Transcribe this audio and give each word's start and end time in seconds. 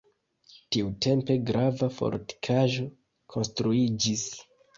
Tiutempe 0.75 1.35
grava 1.49 1.89
fortikaĵo 1.99 2.87
konstruiĝis. 3.37 4.27